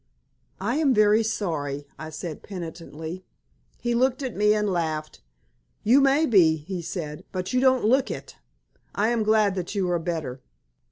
"I 0.59 0.77
am 0.77 0.95
very 0.95 1.21
sorry," 1.21 1.85
I 1.99 2.09
said, 2.09 2.41
penitently. 2.41 3.23
He 3.79 3.93
looked 3.93 4.23
at 4.23 4.35
me 4.35 4.55
and 4.55 4.67
laughed. 4.67 5.21
"You 5.83 6.01
may 6.01 6.25
be," 6.25 6.55
he 6.55 6.81
said; 6.81 7.23
"but 7.31 7.53
you 7.53 7.59
don't 7.61 7.85
look 7.85 8.09
it. 8.09 8.35
I 8.95 9.09
am 9.09 9.21
glad 9.21 9.53
that 9.53 9.75
you 9.75 9.87
are 9.91 9.99
better." 9.99 10.41